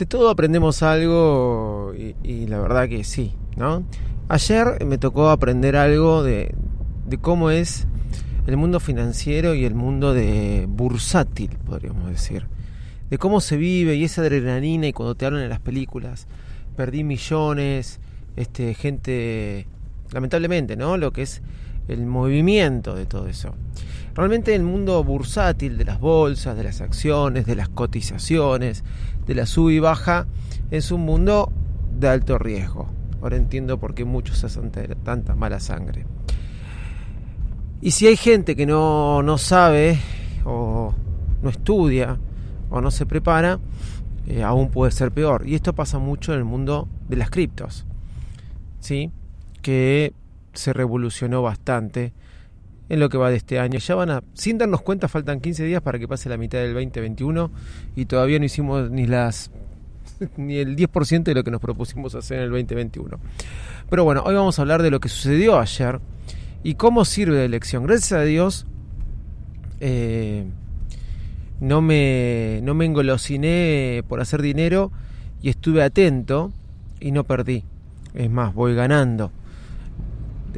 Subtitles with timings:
[0.00, 1.92] De todo aprendemos algo
[2.24, 3.84] y, la verdad que sí, ¿no?
[4.30, 6.54] Ayer me tocó aprender algo de,
[7.04, 7.86] de cómo es
[8.46, 12.46] el mundo financiero y el mundo de bursátil, podríamos decir.
[13.10, 16.28] De cómo se vive y esa adrenalina y cuando te hablan en las películas,
[16.76, 18.00] perdí millones,
[18.36, 19.66] este, gente,
[20.12, 20.96] lamentablemente, ¿no?
[20.96, 21.42] Lo que es
[21.88, 23.54] el movimiento de todo eso.
[24.20, 28.84] Realmente el mundo bursátil de las bolsas, de las acciones, de las cotizaciones,
[29.26, 30.26] de la sub y baja,
[30.70, 31.50] es un mundo
[31.98, 32.86] de alto riesgo.
[33.22, 34.72] Ahora entiendo por qué muchos hacen
[35.02, 36.04] tanta mala sangre.
[37.80, 39.98] Y si hay gente que no, no sabe
[40.44, 40.92] o
[41.40, 42.18] no estudia
[42.68, 43.58] o no se prepara,
[44.26, 45.48] eh, aún puede ser peor.
[45.48, 47.86] Y esto pasa mucho en el mundo de las criptos,
[48.80, 49.10] ¿sí?
[49.62, 50.12] que
[50.52, 52.12] se revolucionó bastante
[52.90, 53.78] en lo que va de este año.
[53.78, 56.74] Ya van a, sin darnos cuenta, faltan 15 días para que pase la mitad del
[56.74, 57.50] 2021
[57.96, 59.50] y todavía no hicimos ni las
[60.36, 63.18] ni el 10% de lo que nos propusimos hacer en el 2021.
[63.88, 66.00] Pero bueno, hoy vamos a hablar de lo que sucedió ayer
[66.64, 67.86] y cómo sirve de lección.
[67.86, 68.66] Gracias a Dios
[69.78, 70.44] eh,
[71.60, 74.90] no, me, no me engolosiné por hacer dinero
[75.40, 76.52] y estuve atento
[76.98, 77.64] y no perdí.
[78.14, 79.30] Es más, voy ganando.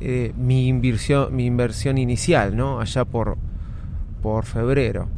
[0.05, 2.81] Eh, mi, inversión, mi inversión inicial, ¿no?
[2.81, 3.39] Allá por,
[4.21, 5.09] por febrero.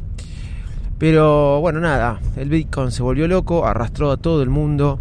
[0.99, 4.99] Pero bueno, nada, el Bitcoin se volvió loco, arrastró a todo el mundo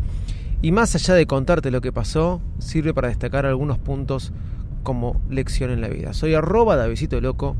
[0.62, 4.32] y más allá de contarte lo que pasó, sirve para destacar algunos puntos
[4.82, 6.14] como lección en la vida.
[6.14, 7.54] Soy arroba Davidito Loco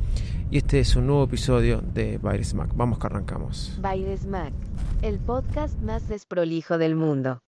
[0.51, 2.71] y este es un nuevo episodio de Virus Mac.
[2.75, 3.79] Vamos que arrancamos.
[3.83, 4.55] Virus Mac,
[5.03, 7.41] el podcast más desprolijo del mundo.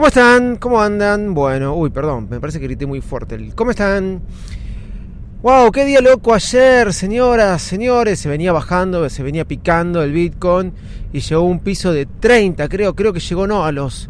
[0.00, 0.56] ¿Cómo están?
[0.56, 1.34] ¿Cómo andan?
[1.34, 3.52] Bueno, uy, perdón, me parece que grité muy fuerte.
[3.54, 4.22] ¿Cómo están?
[5.42, 5.70] ¡Wow!
[5.70, 8.18] ¡Qué día loco ayer, señoras, señores!
[8.18, 10.72] Se venía bajando, se venía picando el Bitcoin
[11.12, 14.08] y llegó a un piso de 30, creo, creo que llegó, no, a los,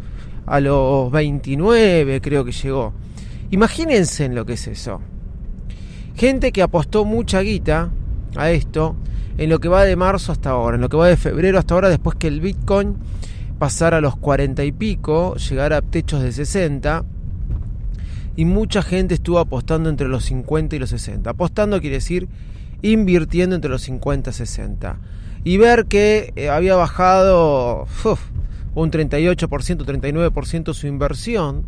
[0.50, 2.92] a los 29, creo que llegó.
[3.52, 5.00] Imagínense en lo que es eso.
[6.16, 7.90] Gente que apostó mucha guita
[8.34, 8.96] a esto
[9.38, 11.74] en lo que va de marzo hasta ahora, en lo que va de febrero hasta
[11.74, 12.96] ahora, después que el Bitcoin
[13.60, 17.04] pasar a los 40 y pico, llegar a techos de 60
[18.34, 21.30] y mucha gente estuvo apostando entre los 50 y los 60.
[21.30, 22.28] Apostando quiere decir
[22.82, 24.98] invirtiendo entre los 50 y 60.
[25.44, 27.86] Y ver que eh, había bajado
[28.74, 29.48] un 38%,
[29.84, 31.64] 39% su inversión.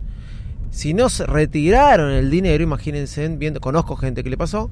[0.71, 4.71] Si no se retiraron el dinero, imagínense, viendo, conozco gente que le pasó,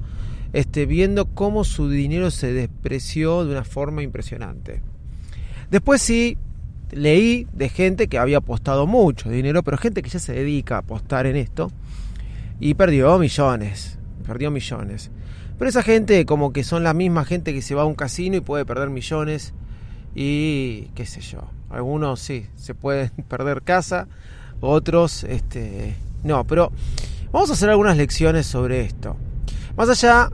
[0.53, 4.81] este, viendo cómo su dinero se despreció de una forma impresionante.
[5.69, 6.37] Después sí,
[6.91, 10.79] leí de gente que había apostado mucho dinero, pero gente que ya se dedica a
[10.79, 11.71] apostar en esto
[12.59, 15.11] y perdió millones, perdió millones.
[15.57, 18.35] Pero esa gente como que son la misma gente que se va a un casino
[18.35, 19.53] y puede perder millones
[20.15, 21.39] y qué sé yo.
[21.69, 24.07] Algunos sí, se pueden perder casa,
[24.59, 26.71] otros este no, pero
[27.31, 29.15] vamos a hacer algunas lecciones sobre esto.
[29.75, 30.29] Más allá,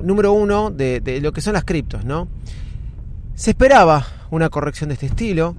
[0.00, 2.28] número uno, de, lo que son las criptos, ¿no?
[3.34, 5.56] Se esperaba una corrección de este estilo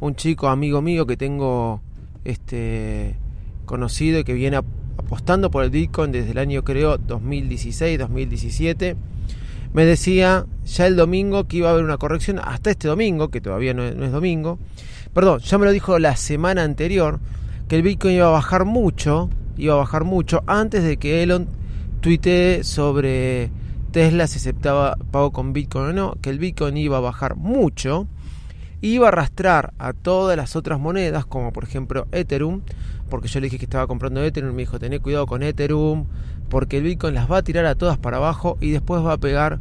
[0.00, 1.82] un chico amigo mío que tengo
[2.24, 3.16] este
[3.66, 8.96] conocido y que viene apostando por el Bitcoin desde el año creo 2016, 2017.
[9.72, 13.40] Me decía ya el domingo que iba a haber una corrección, hasta este domingo, que
[13.40, 14.58] todavía no es, domingo.
[15.14, 17.20] Perdón, ya me lo dijo la semana anterior,
[17.68, 21.48] que el Bitcoin iba a bajar mucho, iba a bajar mucho antes de que Elon
[22.00, 23.50] tuitee sobre
[23.92, 28.06] Tesla si aceptaba pago con Bitcoin o no, que el Bitcoin iba a bajar mucho
[28.82, 32.62] iba a arrastrar a todas las otras monedas, como por ejemplo Ethereum,
[33.08, 36.06] porque yo le dije que estaba comprando Ethereum, me dijo, tené cuidado con Ethereum,
[36.50, 39.18] porque el Bitcoin las va a tirar a todas para abajo y después va a
[39.18, 39.60] pegar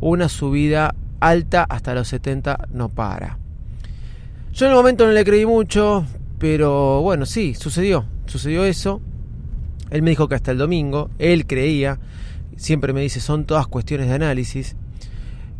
[0.00, 3.38] una subida alta hasta los 70, no para.
[4.52, 6.04] Yo en el momento no le creí mucho,
[6.38, 9.00] pero bueno, sí, sucedió, sucedió eso.
[9.90, 11.98] Él me dijo que hasta el domingo, él creía,
[12.56, 14.76] siempre me dice, son todas cuestiones de análisis.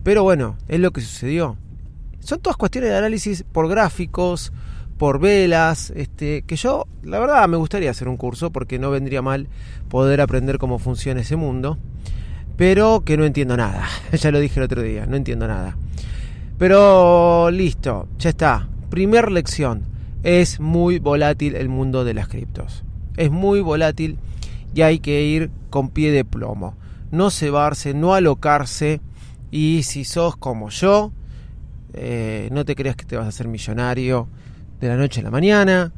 [0.02, 1.56] Pero bueno, es lo que sucedió.
[2.20, 4.52] Son todas cuestiones de análisis por gráficos,
[4.98, 9.22] por velas, este, que yo, la verdad, me gustaría hacer un curso porque no vendría
[9.22, 9.48] mal
[9.88, 11.78] poder aprender cómo funciona ese mundo,
[12.56, 13.88] pero que no entiendo nada.
[14.12, 15.76] ya lo dije el otro día, no entiendo nada.
[16.58, 18.68] Pero listo, ya está.
[18.90, 19.82] Primer lección.
[20.22, 22.84] Es muy volátil el mundo de las criptos.
[23.16, 24.18] Es muy volátil
[24.74, 26.76] y hay que ir con pie de plomo.
[27.10, 29.00] No cebarse, no alocarse.
[29.50, 31.12] Y si sos como yo,
[31.92, 34.28] eh, no te creas que te vas a hacer millonario
[34.84, 35.92] de la noche a la mañana.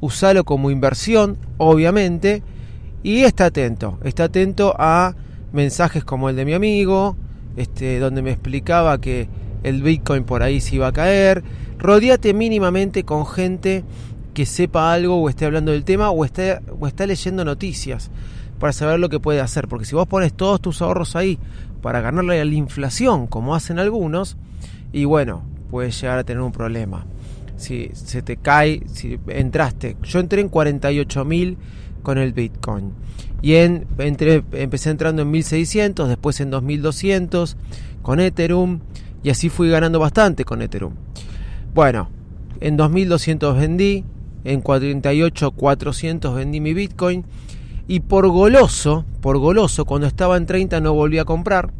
[0.00, 2.42] Usalo como inversión, obviamente.
[3.02, 5.14] Y está atento, está atento a
[5.52, 7.16] mensajes como el de mi amigo,
[7.56, 9.28] este, donde me explicaba que
[9.62, 11.42] el Bitcoin por ahí se iba a caer.
[11.78, 13.84] Rodíate mínimamente con gente
[14.34, 18.10] que sepa algo o esté hablando del tema o esté, o está leyendo noticias
[18.58, 19.68] para saber lo que puede hacer.
[19.68, 21.38] Porque si vos pones todos tus ahorros ahí
[21.80, 24.36] para ganarle a la inflación, como hacen algunos,
[24.92, 27.04] y bueno, puedes llegar a tener un problema.
[27.62, 31.58] Si se te cae, si entraste, yo entré en 48 mil
[32.02, 32.90] con el Bitcoin.
[33.40, 37.56] Y en, empecé entrando en 1600, después en 2200
[38.02, 38.80] con Ethereum
[39.22, 40.94] y así fui ganando bastante con Ethereum.
[41.72, 42.08] Bueno,
[42.60, 44.04] en 2200 vendí,
[44.42, 47.24] en 48 400 vendí mi Bitcoin
[47.86, 51.72] y por goloso, por goloso cuando estaba en 30 no volví a comprar.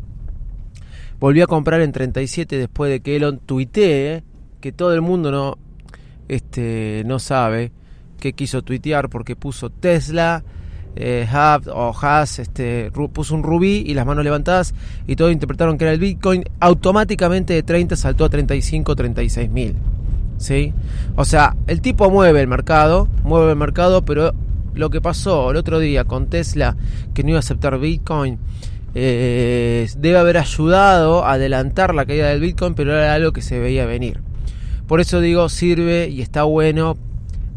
[1.18, 4.22] Volví a comprar en 37 después de que Elon tuitee
[4.60, 5.58] que todo el mundo no
[6.34, 7.72] este no sabe
[8.20, 10.42] qué quiso tuitear porque puso Tesla
[10.94, 11.26] eh,
[11.72, 14.74] o Has este, puso un rubí y las manos levantadas
[15.06, 19.76] y todos interpretaron que era el Bitcoin, automáticamente de 30 saltó a 35, 36 mil.
[20.38, 20.72] ¿sí?
[21.16, 24.32] O sea, el tipo mueve el mercado, mueve el mercado, pero
[24.74, 26.76] lo que pasó el otro día con Tesla,
[27.14, 28.38] que no iba a aceptar Bitcoin,
[28.94, 33.58] eh, debe haber ayudado a adelantar la caída del Bitcoin, pero era algo que se
[33.58, 34.20] veía venir.
[34.86, 36.96] Por eso digo, sirve y está bueno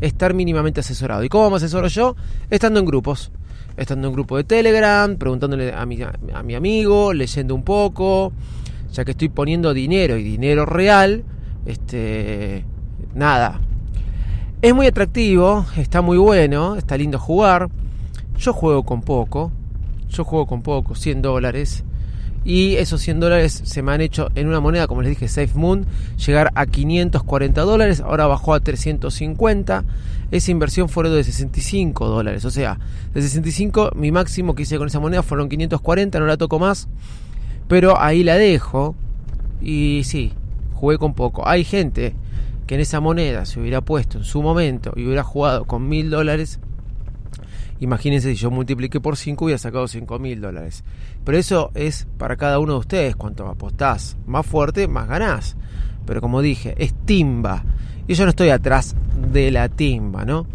[0.02, 1.24] estar mínimamente asesorado.
[1.24, 2.16] ¿Y cómo me asesoro yo?
[2.50, 3.32] Estando en grupos.
[3.78, 8.32] Estando en grupo de Telegram, preguntándole a mi, a mi amigo, leyendo un poco,
[8.94, 11.24] ya que estoy poniendo dinero y dinero real,
[11.66, 12.64] este,
[13.14, 13.60] nada.
[14.62, 17.70] Es muy atractivo, está muy bueno, está lindo jugar.
[18.38, 19.52] Yo juego con poco,
[20.10, 21.84] yo juego con poco, 100 dólares.
[22.46, 25.88] Y esos 100 dólares se me han hecho en una moneda, como les dije, SafeMoon,
[26.24, 28.02] llegar a 540 dólares.
[28.02, 29.84] Ahora bajó a 350.
[30.30, 32.46] Esa inversión fueron de 65 dólares.
[32.46, 32.80] O sea,
[33.16, 36.88] de 65 mi máximo que hice con esa moneda fueron 540, no la toco más.
[37.68, 38.96] Pero ahí la dejo.
[39.60, 40.34] Y sí,
[40.76, 41.48] jugué con poco.
[41.48, 42.14] Hay gente
[42.68, 46.12] que en esa moneda se hubiera puesto en su momento y hubiera jugado con mil
[46.12, 46.60] dólares
[47.80, 50.84] Imagínense si yo multipliqué por 5 hubiera sacado 5 mil dólares.
[51.24, 53.16] Pero eso es para cada uno de ustedes.
[53.16, 55.58] Cuanto apostás más fuerte, más ganás.
[56.06, 57.64] Pero como dije, es timba.
[58.08, 58.96] Y yo no estoy atrás
[59.32, 60.46] de la timba, ¿no?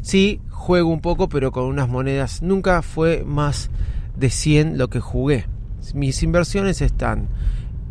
[0.00, 2.42] Sí, juego un poco, pero con unas monedas.
[2.42, 3.70] Nunca fue más
[4.16, 5.46] de 100 lo que jugué.
[5.94, 7.28] Mis inversiones están.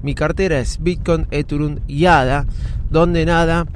[0.01, 2.45] Mi cartera es Bitcoin, Ethereum y ADA,
[2.89, 3.68] donde nada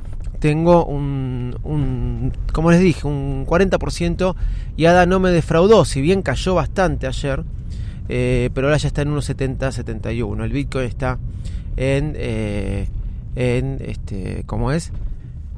[0.43, 4.35] tengo un, un, como les dije, un 40%
[4.75, 7.45] y ADA no me defraudó, si bien cayó bastante ayer,
[8.09, 10.43] eh, pero ahora ya está en unos 70, 71.
[10.43, 11.17] El Bitcoin está
[11.77, 12.89] en, eh,
[13.37, 14.91] en este, ¿cómo es?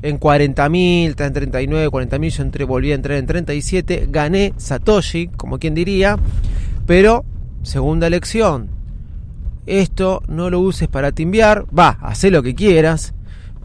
[0.04, 5.30] En 40.000, está en 39, 40.000, yo entré, volví a entrar en 37, gané Satoshi,
[5.30, 6.20] como quien diría,
[6.86, 7.26] pero
[7.64, 8.70] segunda lección,
[9.66, 13.15] esto no lo uses para timbiar, va, haz lo que quieras,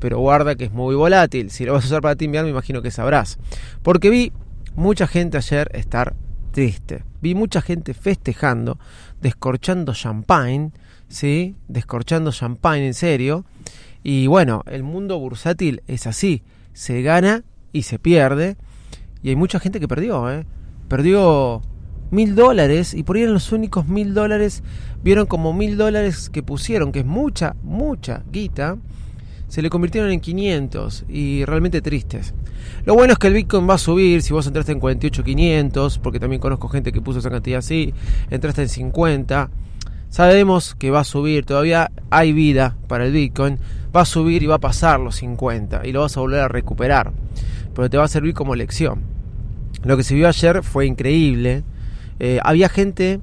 [0.00, 1.50] pero guarda que es muy volátil.
[1.50, 3.38] Si lo vas a usar para timbiar, me imagino que sabrás.
[3.82, 4.32] Porque vi
[4.74, 6.16] mucha gente ayer estar
[6.50, 7.04] triste.
[7.20, 8.78] Vi mucha gente festejando,
[9.20, 10.72] descorchando champagne,
[11.08, 11.54] ¿sí?
[11.68, 13.44] Descorchando champagne en serio.
[14.02, 16.42] Y bueno, el mundo bursátil es así.
[16.72, 18.56] Se gana y se pierde.
[19.22, 20.46] Y hay mucha gente que perdió, ¿eh?
[20.88, 21.60] Perdió
[22.10, 24.62] mil dólares y por ahí eran los únicos mil dólares.
[25.04, 28.78] Vieron como mil dólares que pusieron, que es mucha, mucha guita
[29.50, 32.34] se le convirtieron en 500 y realmente tristes.
[32.84, 36.20] Lo bueno es que el Bitcoin va a subir, si vos entraste en 48.500, porque
[36.20, 37.92] también conozco gente que puso esa cantidad así,
[38.30, 39.50] entraste en 50,
[40.08, 43.58] sabemos que va a subir, todavía hay vida para el Bitcoin,
[43.94, 46.48] va a subir y va a pasar los 50 y lo vas a volver a
[46.48, 47.12] recuperar,
[47.74, 49.00] pero te va a servir como lección.
[49.82, 51.64] Lo que se vio ayer fue increíble,
[52.20, 53.18] eh, había gente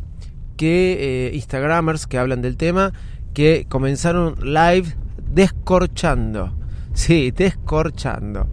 [0.58, 2.92] que, eh, Instagramers que hablan del tema,
[3.34, 4.94] que comenzaron live
[5.32, 6.54] descorchando.
[6.94, 8.48] Sí, descorchando.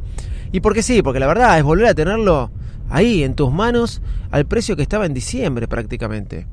[0.53, 2.51] Y porque sí, porque la verdad es volver a tenerlo
[2.89, 6.47] ahí en tus manos al precio que estaba en diciembre prácticamente.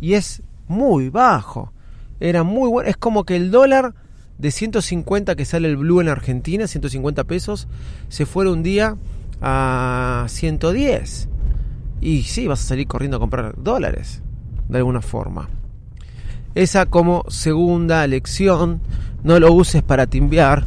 [0.00, 1.72] Y es muy bajo.
[2.20, 2.88] Era muy bueno.
[2.88, 3.94] Es como que el dólar
[4.38, 7.68] de 150 que sale el blue en Argentina, 150 pesos,
[8.08, 8.96] se fuera un día
[9.40, 11.28] a 110.
[12.00, 14.22] Y sí, vas a salir corriendo a comprar dólares,
[14.68, 15.48] de alguna forma.
[16.54, 18.80] Esa como segunda lección,
[19.22, 20.66] no lo uses para timbiar,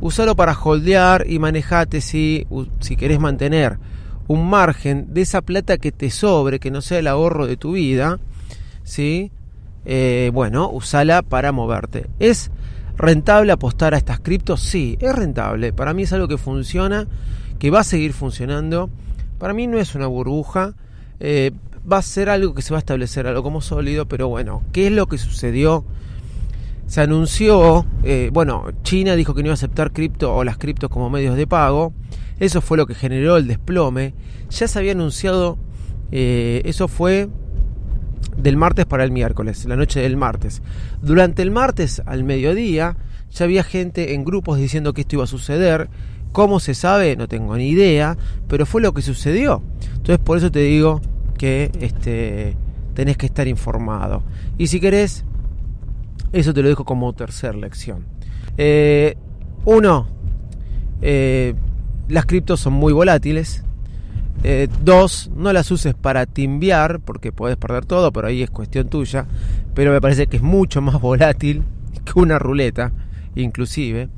[0.00, 2.46] usalo para holdear y manejate si,
[2.80, 3.78] si querés mantener
[4.26, 7.72] un margen de esa plata que te sobre, que no sea el ahorro de tu
[7.72, 8.18] vida,
[8.82, 9.30] ¿sí?
[9.84, 12.06] Eh, bueno, usala para moverte.
[12.18, 12.50] ¿Es
[12.96, 14.60] rentable apostar a estas criptos?
[14.60, 15.72] Sí, es rentable.
[15.72, 17.06] Para mí es algo que funciona,
[17.58, 18.88] que va a seguir funcionando.
[19.38, 20.74] Para mí no es una burbuja.
[21.20, 21.52] Eh,
[21.90, 24.86] va a ser algo que se va a establecer, algo como sólido, pero bueno, ¿qué
[24.86, 25.84] es lo que sucedió?
[26.86, 30.90] Se anunció, eh, bueno, China dijo que no iba a aceptar cripto o las criptos
[30.90, 31.92] como medios de pago.
[32.38, 34.14] Eso fue lo que generó el desplome.
[34.50, 35.58] Ya se había anunciado,
[36.10, 37.28] eso fue
[38.36, 40.62] del martes para el miércoles, la noche del martes.
[41.02, 42.96] Durante el martes al mediodía
[43.30, 45.88] ya había gente en grupos diciendo que esto iba a suceder.
[46.32, 47.16] ¿Cómo se sabe?
[47.16, 48.16] No tengo ni idea,
[48.48, 49.62] pero fue lo que sucedió.
[49.96, 51.00] Entonces por eso te digo
[51.38, 52.56] que este,
[52.94, 54.22] tenés que estar informado.
[54.58, 55.24] Y si querés,
[56.34, 58.04] eso te lo dejo como tercera lección.
[58.58, 59.16] Eh,
[59.64, 60.08] uno,
[61.00, 61.54] eh,
[62.08, 63.62] las criptos son muy volátiles.
[64.42, 68.88] Eh, dos, no las uses para timbiar, porque puedes perder todo, pero ahí es cuestión
[68.88, 69.26] tuya.
[69.74, 71.62] Pero me parece que es mucho más volátil
[72.04, 72.92] que una ruleta,
[73.36, 74.08] inclusive.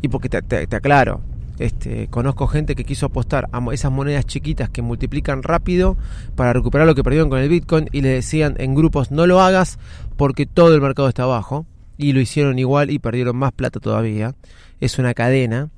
[0.00, 1.20] Y porque te, aclaro,
[1.58, 5.96] este, conozco gente que quiso apostar a esas monedas chiquitas que multiplican rápido
[6.34, 9.40] para recuperar lo que perdieron con el Bitcoin y le decían en grupos no lo
[9.40, 9.78] hagas
[10.16, 11.66] porque todo el mercado está abajo.
[11.96, 14.34] Y lo hicieron igual y perdieron más plata todavía.
[14.80, 15.70] Es una cadena.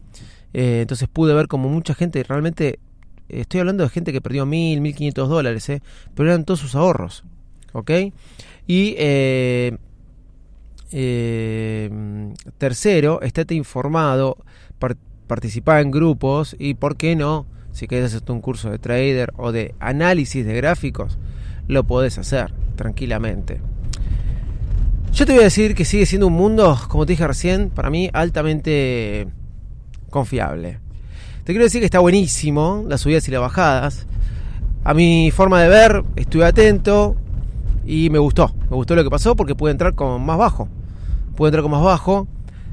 [0.54, 2.78] Eh, entonces pude ver como mucha gente realmente
[3.28, 5.83] estoy hablando de gente que perdió mil, mil quinientos dólares, ¿eh?
[6.14, 7.25] pero eran todos sus ahorros.
[7.73, 7.90] ¿Ok?
[8.66, 9.76] Y eh,
[10.92, 11.90] eh,
[12.59, 14.38] tercero, estate informado,
[15.26, 17.47] participa en grupos y, ¿por qué no?
[17.73, 21.18] Si quieres hacer un curso de trader o de análisis de gráficos,
[21.68, 23.61] lo podés hacer tranquilamente.
[25.12, 27.90] Yo te voy a decir que sigue siendo un mundo, como te dije recién, para
[27.90, 29.28] mí altamente
[30.11, 30.78] confiable.
[31.45, 34.06] Te quiero decir que está buenísimo las subidas y las bajadas.
[34.85, 37.16] A mi forma de ver, estuve atento
[37.85, 38.54] y me gustó.
[38.68, 40.68] Me gustó lo que pasó porque pude entrar con más bajo.
[41.37, 42.26] Pude entrar con más bajo.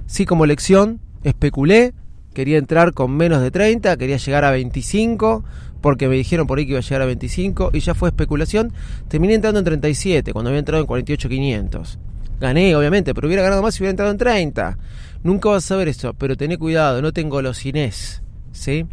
[0.06, 1.94] Sí, como lección, especulé.
[2.34, 5.44] Quería entrar con menos de 30, quería llegar a 25,
[5.82, 8.74] porque me dijeron por ahí que iba a llegar a 25 y ya fue especulación.
[9.08, 11.98] Terminé entrando en 37 cuando había entrado en 48.500.
[12.40, 14.78] Gané, obviamente, pero hubiera ganado más si hubiera entrado en 30.
[15.24, 18.24] Nunca vas a saber eso, pero tené cuidado, no tengo los Inés.
[18.52, 18.86] ¿sí?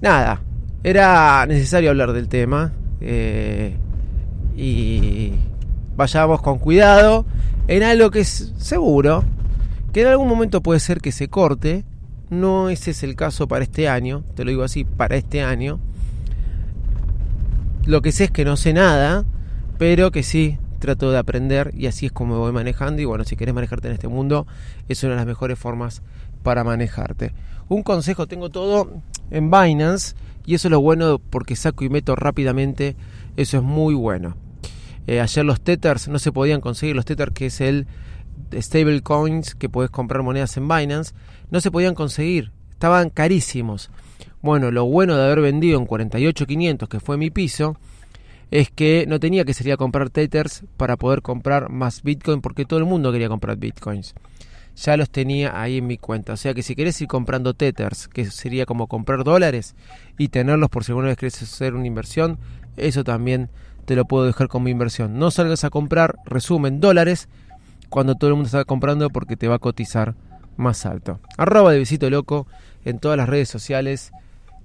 [0.00, 0.42] Nada,
[0.82, 3.76] era necesario hablar del tema eh,
[4.56, 5.32] y
[5.96, 7.26] vayamos con cuidado
[7.68, 9.24] en algo que es seguro,
[9.92, 11.84] que en algún momento puede ser que se corte,
[12.30, 15.80] no ese es el caso para este año, te lo digo así, para este año.
[17.86, 19.24] Lo que sé es que no sé nada,
[19.78, 23.24] pero que sí trato de aprender y así es como me voy manejando y bueno,
[23.24, 24.46] si querés manejarte en este mundo
[24.88, 26.02] es una de las mejores formas
[26.42, 27.32] para manejarte.
[27.68, 30.14] Un consejo, tengo todo en Binance
[30.46, 32.96] y eso es lo bueno porque saco y meto rápidamente,
[33.36, 34.36] eso es muy bueno.
[35.06, 37.86] Eh, ayer los Tethers no se podían conseguir, los Tethers que es el
[38.54, 41.14] stable coins que puedes comprar monedas en Binance,
[41.50, 43.90] no se podían conseguir, estaban carísimos.
[44.40, 47.76] Bueno, lo bueno de haber vendido en 48.500 que fue mi piso,
[48.50, 52.64] es que no tenía que salir a comprar Tethers para poder comprar más Bitcoin porque
[52.64, 54.14] todo el mundo quería comprar Bitcoins
[54.84, 56.32] ya los tenía ahí en mi cuenta.
[56.34, 59.74] O sea que si querés ir comprando Tethers, que sería como comprar dólares
[60.16, 62.38] y tenerlos por si alguna vez querés hacer una inversión,
[62.76, 63.50] eso también
[63.86, 65.18] te lo puedo dejar como inversión.
[65.18, 67.28] No salgas a comprar, resumen, dólares
[67.88, 70.14] cuando todo el mundo está comprando porque te va a cotizar
[70.56, 71.20] más alto.
[71.36, 72.46] Arroba de Visito Loco
[72.84, 74.12] en todas las redes sociales.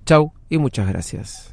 [0.05, 1.52] Chau y muchas gracias.